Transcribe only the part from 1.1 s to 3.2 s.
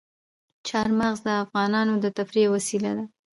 د افغانانو د تفریح یوه وسیله ده.